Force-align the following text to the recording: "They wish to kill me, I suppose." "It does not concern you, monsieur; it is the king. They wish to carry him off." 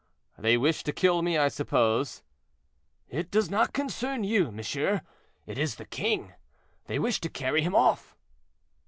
"They 0.35 0.57
wish 0.57 0.83
to 0.85 0.91
kill 0.93 1.21
me, 1.21 1.37
I 1.37 1.47
suppose." 1.47 2.23
"It 3.07 3.29
does 3.29 3.51
not 3.51 3.71
concern 3.71 4.23
you, 4.23 4.51
monsieur; 4.51 5.01
it 5.45 5.59
is 5.59 5.75
the 5.75 5.85
king. 5.85 6.33
They 6.87 6.97
wish 6.97 7.19
to 7.21 7.29
carry 7.29 7.61
him 7.61 7.75
off." 7.75 8.15